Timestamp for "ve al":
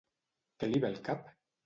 0.87-0.97